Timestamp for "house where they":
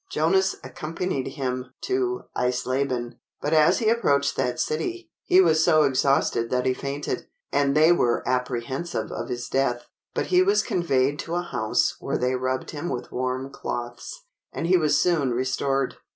11.43-12.33